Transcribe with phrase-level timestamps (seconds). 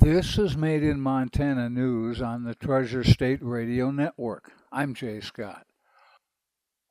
[0.00, 4.52] This is Made in Montana News on the Treasure State Radio Network.
[4.70, 5.66] I'm Jay Scott.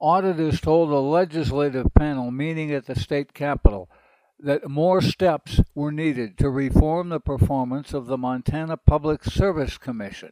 [0.01, 3.91] Auditors told a legislative panel meeting at the state capitol
[4.39, 10.31] that more steps were needed to reform the performance of the Montana Public Service Commission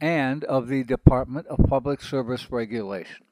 [0.00, 3.26] and of the Department of Public Service Regulation.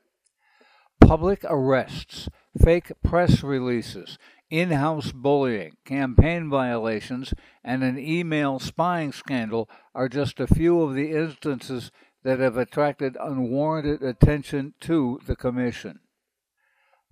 [1.00, 2.28] Public arrests,
[2.60, 4.18] fake press releases,
[4.50, 10.94] in house bullying, campaign violations, and an email spying scandal are just a few of
[10.94, 11.90] the instances
[12.22, 16.00] that have attracted unwarranted attention to the Commission.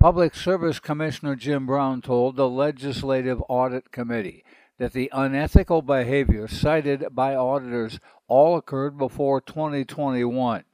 [0.01, 4.45] Public Service Commissioner Jim Brown told the Legislative Audit Committee
[4.79, 10.65] that the unethical behavior cited by auditors all occurred before 2021.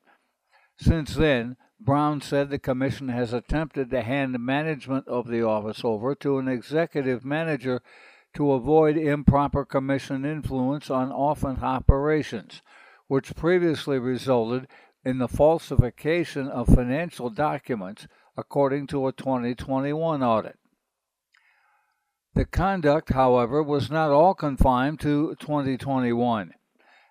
[0.78, 6.14] Since then, Brown said the commission has attempted to hand management of the office over
[6.16, 7.80] to an executive manager
[8.34, 12.62] to avoid improper commission influence on office operations,
[13.06, 14.67] which previously resulted
[15.05, 20.58] in the falsification of financial documents according to a 2021 audit.
[22.34, 26.52] The conduct, however, was not all confined to 2021.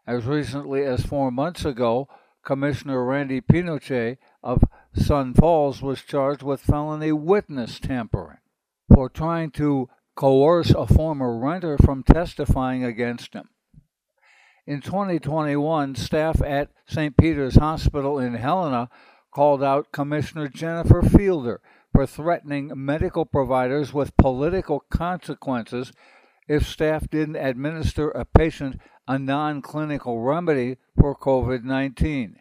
[0.06, 2.08] As recently as four months ago,
[2.46, 4.18] Commissioner Randy Pinocci
[4.48, 4.64] of
[4.96, 8.38] Sun Falls was charged with felony witness tampering
[8.88, 13.50] for trying to coerce a former renter from testifying against him.
[14.66, 17.18] In 2021, staff at St.
[17.18, 18.90] Peter's Hospital in Helena
[19.32, 21.60] called out Commissioner Jennifer Fielder
[21.92, 25.92] for threatening medical providers with political consequences
[26.48, 32.38] if staff didn't administer a patient a non clinical remedy for COVID 19.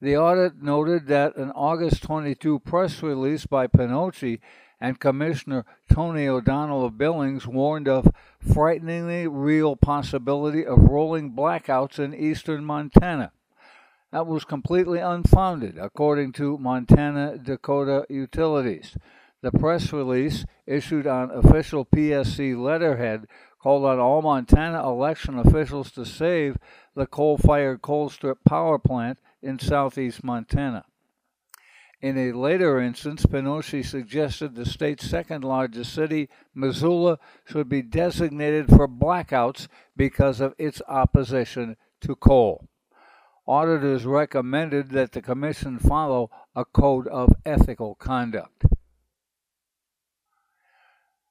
[0.00, 4.38] The audit noted that an August 22 press release by Pinocci
[4.80, 12.14] and Commissioner Tony O'Donnell of Billings warned of frighteningly real possibility of rolling blackouts in
[12.14, 13.32] eastern Montana.
[14.12, 18.96] That was completely unfounded, according to Montana Dakota Utilities.
[19.42, 23.26] The press release, issued on official PSC letterhead,
[23.58, 26.56] called on all Montana election officials to save
[26.94, 30.84] the coal fired Colstrip power plant in southeast Montana.
[32.00, 38.68] In a later instance, Pinocci suggested the state's second largest city, Missoula, should be designated
[38.68, 39.66] for blackouts
[39.96, 42.68] because of its opposition to coal.
[43.48, 48.64] Auditors recommended that the Commission follow a code of ethical conduct.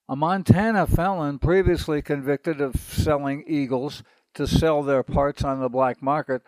[0.09, 4.03] A Montana felon previously convicted of selling eagles
[4.34, 6.41] to sell their parts on the black market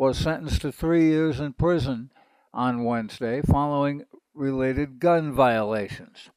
[0.00, 2.10] was sentenced to three years in prison
[2.54, 4.02] on Wednesday following
[4.32, 6.30] related gun violations.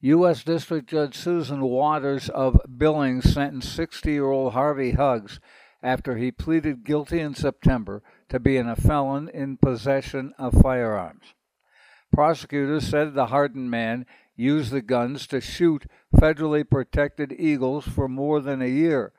[0.00, 0.42] U.S.
[0.42, 5.40] District Judge Susan Watters of Billings sentenced 60 year old Harvey Huggs
[5.82, 11.34] after he pleaded guilty in September to being a felon in possession of firearms.
[12.10, 14.06] Prosecutors said the Hardin man
[14.36, 15.84] used the guns to shoot
[16.16, 19.12] federally protected eagles for more than a year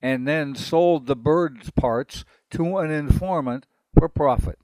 [0.00, 3.66] and then sold the birds' parts to an informant
[3.98, 4.58] for profit.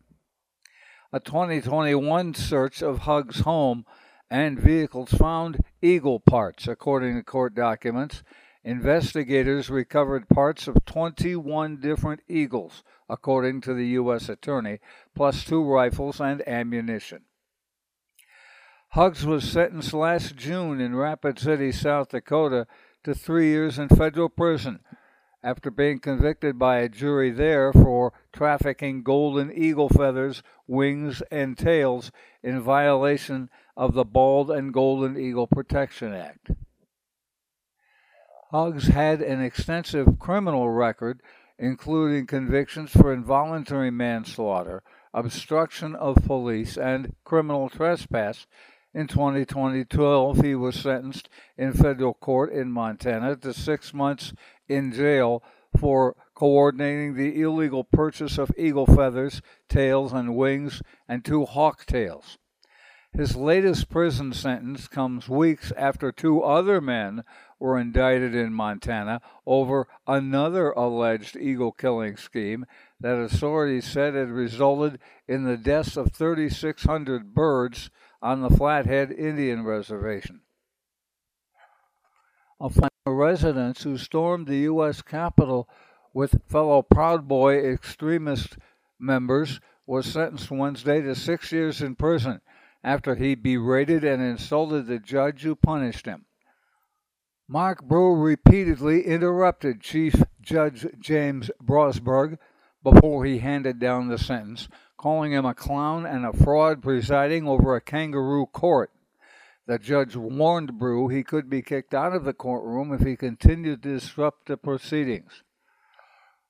[1.12, 3.84] A 2021 search of Huggs' home
[4.30, 8.22] and vehicles found eagle parts, according to court documents.
[8.64, 14.28] Investigators recovered parts of 21 different eagles, according to the U.S.
[14.28, 14.80] Attorney,
[15.14, 17.22] plus two rifles and ammunition.
[18.90, 22.66] Huggs was sentenced last June in Rapid City, South Dakota,
[23.02, 24.80] to three years in federal prison
[25.44, 32.10] after being convicted by a jury there for trafficking golden eagle feathers, wings, and tails
[32.42, 36.50] in violation of the Bald and Golden Eagle Protection Act.
[38.50, 41.20] Huggs had an extensive criminal record,
[41.58, 48.46] including convictions for involuntary manslaughter, obstruction of police, and criminal trespass.
[48.94, 51.28] In 2012, he was sentenced
[51.58, 54.32] in federal court in Montana to six months
[54.68, 55.42] in jail
[55.76, 62.38] for coordinating the illegal purchase of eagle feathers, tails, and wings, and two hawk tails.
[63.12, 67.22] His latest prison sentence comes weeks after two other men
[67.60, 72.66] were indicted in Montana over another alleged eagle killing scheme
[72.98, 74.98] that authorities said had resulted
[75.28, 77.88] in the deaths of 3,600 birds
[78.20, 80.40] on the Flathead Indian Reservation.
[82.60, 82.70] A
[83.06, 85.02] residents who stormed the U.S.
[85.02, 85.68] Capitol
[86.12, 88.56] with fellow Proud Boy extremist
[88.98, 92.40] members was sentenced Wednesday to six years in prison
[92.84, 96.26] after he berated and insulted the judge who punished him.
[97.48, 102.38] Mark Bru repeatedly interrupted Chief Judge James Boasberg
[102.82, 107.74] before he handed down the sentence, calling him a clown and a fraud presiding over
[107.74, 108.90] a kangaroo court.
[109.66, 113.82] The judge warned Bru he could be kicked out of the courtroom if he continued
[113.82, 115.42] to disrupt the proceedings.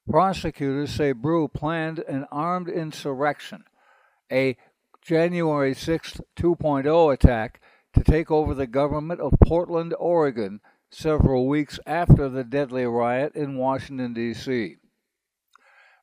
[0.09, 3.65] Prosecutors say Bru planned an armed insurrection,
[4.31, 4.57] a
[5.01, 7.61] January 6, 2.0 attack
[7.95, 13.57] to take over the government of Portland, Oregon, several weeks after the deadly riot in
[13.57, 14.77] Washington, D.C.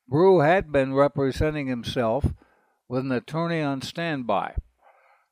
[0.08, 2.34] Bru had been representing himself
[2.88, 4.56] with an attorney on standby.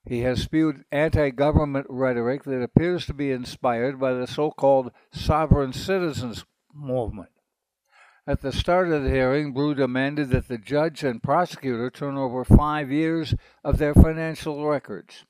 [0.06, 4.92] He has spewed anti government rhetoric that appears to be inspired by the so called
[5.12, 7.30] sovereign citizens movement.
[8.25, 12.46] At the start of the hearing, Bru demanded that the judge and prosecutor turn over
[12.46, 15.25] five years of their financial records.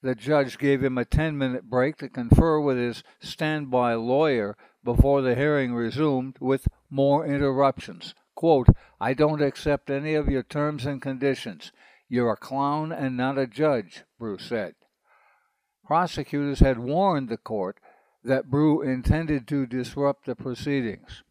[0.00, 5.22] The judge gave him a 10 minute break to confer with his standby lawyer before
[5.22, 8.14] the hearing resumed with more interruptions.
[8.34, 8.68] Quote,
[9.00, 11.72] I don't accept any of your terms and conditions.
[12.14, 14.76] You're a clown and not a judge, Bru said.
[15.84, 17.80] Prosecutors had warned the court
[18.22, 21.24] that Bru intended to disrupt the proceedings.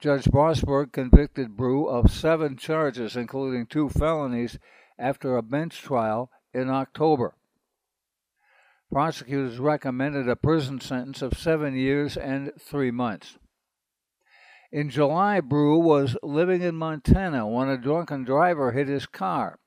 [0.00, 4.58] Judge Boasberg convicted Bru of seven charges, including two felonies,
[4.98, 7.34] after a bench trial in October.
[8.90, 13.36] Prosecutors recommended a prison sentence of seven years and three months.
[14.72, 19.58] In July, Bru was living in Montana when a drunken driver hit his car.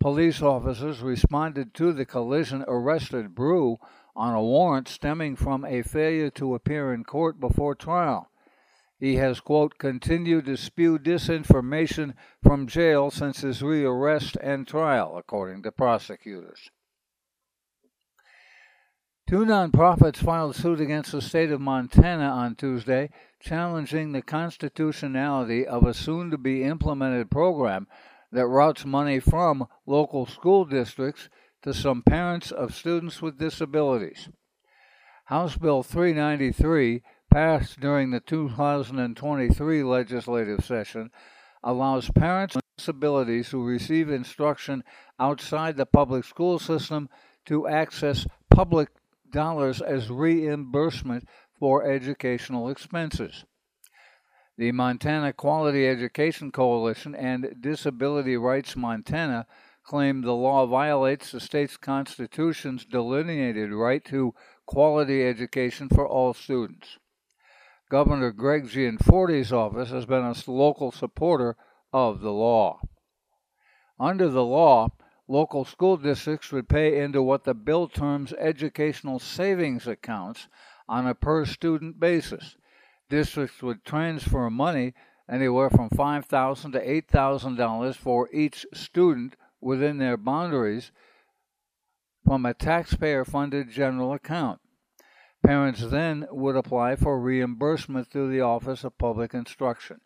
[0.00, 3.76] Police officers responded to the collision, arrested Bru
[4.16, 8.30] on a warrant stemming from a failure to appear in court before trial.
[8.98, 15.62] He has, quote, continued to spew disinformation from jail since his rearrest and trial, according
[15.64, 16.70] to prosecutors.
[19.26, 25.84] Two nonprofits filed suit against the state of Montana on Tuesday, challenging the constitutionality of
[25.84, 27.86] a soon to be implemented program
[28.32, 31.28] that routes money from local school districts
[31.62, 34.28] to some parents of students with disabilities.
[35.26, 41.10] House Bill 393, passed during the 2023 legislative session,
[41.62, 44.82] allows parents with disabilities who receive instruction
[45.18, 47.08] outside the public school system
[47.46, 48.88] to access public
[49.30, 51.28] dollars as reimbursement
[51.58, 53.44] for educational expenses.
[54.60, 59.46] The Montana Quality Education Coalition and Disability Rights Montana
[59.84, 64.34] claim the law violates the state's constitution's delineated right to
[64.66, 66.98] quality education for all students.
[67.88, 71.56] Governor Greg Gianforte's office has been a local supporter
[71.90, 72.82] of the law.
[73.98, 74.90] Under the law,
[75.26, 80.48] local school districts would pay into what the bill terms educational savings accounts
[80.86, 82.56] on a per student basis
[83.10, 84.94] districts would transfer money
[85.28, 90.92] anywhere from 5,000 to $8,000 for each student within their boundaries
[92.24, 94.60] from a taxpayer funded general account.
[95.44, 100.00] Parents then would apply for reimbursement through the Office of Public Instruction.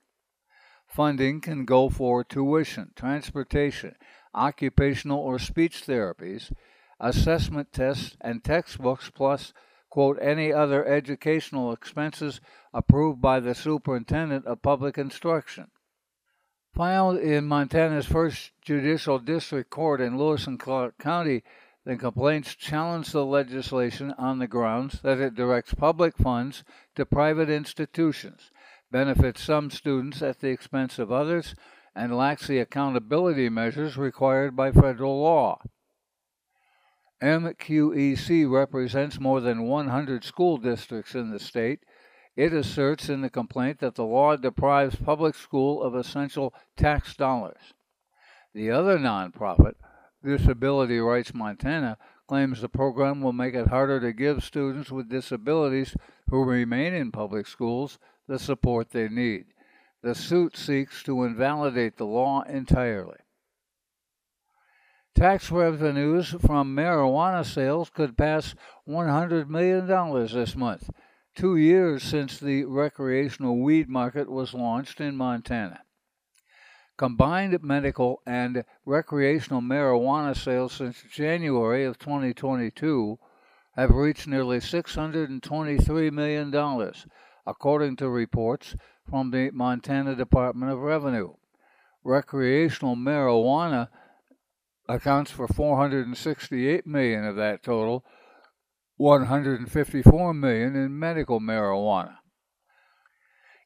[0.87, 3.97] Funding can go for tuition, transportation,
[4.35, 6.53] occupational or speech therapies,
[7.01, 9.53] assessment tests, and textbooks, plus
[9.94, 12.41] quote, any other educational expenses
[12.73, 15.69] approved by the Superintendent of Public Instruction.
[16.74, 21.44] Filed in Montana's first judicial district court in Lewis and Clark County,
[21.84, 26.65] the complaints challenge the legislation on the grounds that it directs public funds
[26.96, 28.51] to private institutions,
[28.91, 31.55] benefits some students at the expense of others,
[31.94, 35.60] and lacks the accountability measures required by federal law.
[37.23, 41.81] MQEC represents more than 100 school districts in the state.
[42.37, 47.73] It asserts in the complaint that the law deprives public school of essential tax dollars.
[48.53, 49.75] The other nonprofit,
[50.25, 55.97] Disability Rights Montana, claims the program will make it harder to give students with disabilities
[56.31, 59.47] who remain in public schools the support they need.
[60.03, 63.19] The suit seeks to invalidate the law entirely.
[65.15, 68.56] Tax revenues from marijuana sales could pass
[68.89, 69.87] $100 million
[70.27, 70.91] this month,
[71.37, 75.83] two years since the recreational weed market was launched in Montana.
[76.97, 83.17] Combined medical and recreational marijuana sales since January of 2022
[83.77, 86.93] have reached nearly $623 million,
[87.47, 88.75] according to reports
[89.09, 91.35] from the Montana Department of Revenue.
[92.03, 93.89] Recreational marijuana
[94.88, 98.05] accounts for 468 million of that total,
[98.96, 102.17] 154 million in medical marijuana.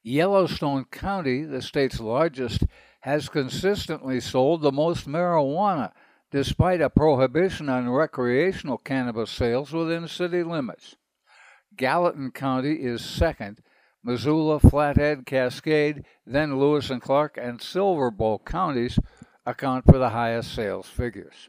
[0.03, 2.65] Yellowstone County, the state's largest,
[3.01, 5.93] has consistently sold the most marijuana
[6.31, 10.97] despite a prohibition on recreational cannabis sales within city limits.
[11.77, 13.61] Gallatin County is second,
[14.03, 18.99] Missoula, Flathead, Cascade, then Lewis and Clark and Silver Bow counties
[19.49, 21.49] account for the highest sales figures.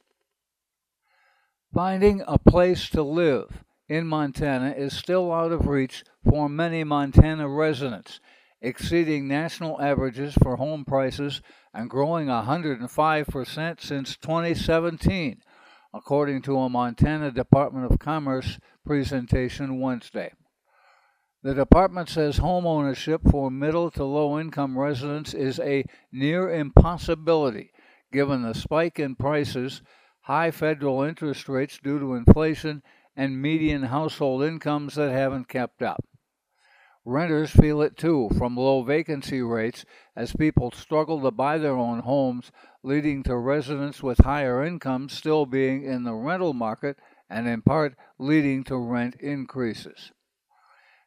[1.74, 7.48] Finding a place to live in Montana is still out of reach for many Montana
[7.50, 8.22] residents,
[8.62, 11.42] exceeding national averages for home prices
[11.74, 15.42] and growing 105% since 2017,
[15.94, 20.32] according to a Montana Department of Commerce presentation Wednesday.
[21.44, 27.72] The department says home ownership for middle to low income residents is a near impossibility
[28.12, 29.82] given the spike in prices,
[30.22, 32.84] high federal interest rates due to inflation,
[33.16, 36.04] and median household incomes that haven't kept up.
[37.06, 39.86] Renters feel it too from low vacancy rates
[40.16, 42.52] as people struggle to buy their own homes,
[42.84, 46.98] leading to residents with higher incomes still being in the rental market
[47.30, 50.12] and in part leading to rent increases.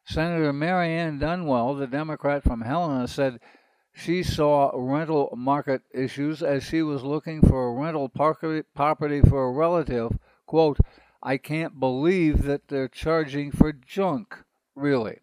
[0.04, 3.38] Senator Mary Ann Dunwell, the Democrat from Helena, said
[3.92, 9.52] she saw rental market issues as she was looking for a rental property for a
[9.52, 10.16] relative.
[10.46, 10.78] Quote,
[11.22, 14.38] I can't believe that they're charging for junk,
[14.74, 15.18] really.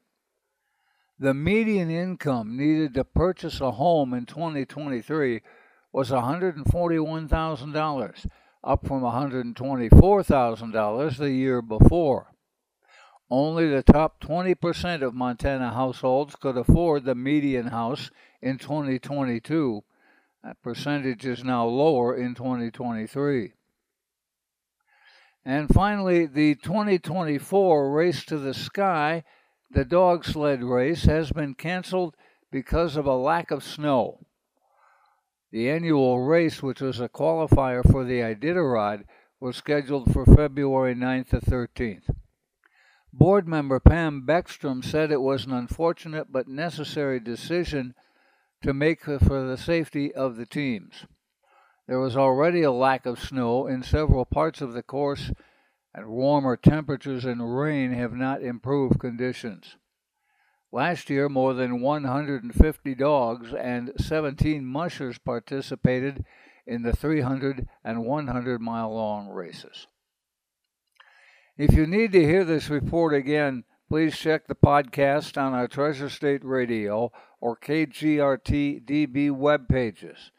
[1.20, 5.42] The median income needed to purchase a home in 2023
[5.92, 8.26] was $141,000,
[8.64, 12.28] up from $124,000 the year before.
[13.32, 18.10] Only the top 20% of Montana households could afford the median house
[18.42, 19.84] in 2022.
[20.44, 23.54] That percentage is now lower in 2023.
[25.46, 29.24] And finally, the 2024 Race to the Sky,
[29.70, 32.16] the dog sled race, has been canceled
[32.52, 34.26] because of a lack of snow.
[35.52, 39.04] The annual race, which was a qualifier for the Iditarod,
[39.40, 42.10] was scheduled for February 9th to 13th.
[43.12, 47.96] Board member Pam Beckstrom said it was an unfortunate but necessary decision
[48.62, 51.06] to make for the safety of the teams.
[51.88, 55.32] There was already a lack of snow in several parts of the course,
[55.92, 59.78] and warmer temperatures and rain have not improved conditions.
[60.72, 66.25] Last year, more than 150 dogs and 17 mushers participated
[66.68, 69.88] in the 300 and 100 mile long races.
[71.60, 76.08] If you need to hear this report again, please check the podcast on our Treasure
[76.08, 77.12] State Radio
[77.42, 80.32] or KGRT DB web pages.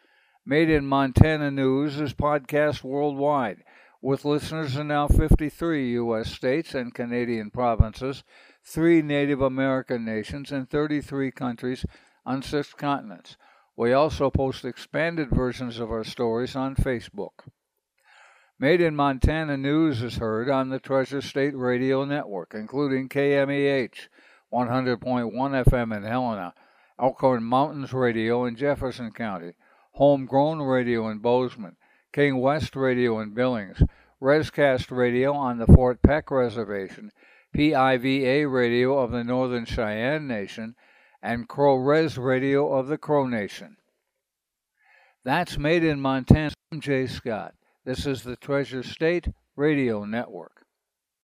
[0.46, 3.64] Made in Montana News is podcast worldwide,
[4.00, 6.32] with listeners in now 53 U.S.
[6.32, 8.24] states and Canadian provinces,
[8.64, 11.84] three Native American nations, and 33 countries
[12.24, 13.36] on six continents.
[13.76, 17.50] We also post expanded versions of our stories on Facebook.
[18.60, 24.08] Made in Montana News is heard on the Treasure State Radio Network, including KMEH
[24.52, 26.52] 100.1 FM in Helena,
[27.00, 29.54] Elkhorn Mountains Radio in Jefferson County,
[29.92, 31.76] Homegrown Radio in Bozeman,
[32.12, 33.82] King West Radio in Billings,
[34.20, 37.12] Rescast Radio on the Fort Peck Reservation,
[37.54, 40.74] PIVA Radio of the Northern Cheyenne Nation,
[41.22, 43.78] and Crow Res Radio of the Crow Nation.
[45.24, 46.52] That's Made in Montana.
[46.70, 47.54] I'm Jay Scott.
[47.82, 50.66] This is the Treasure State Radio Network.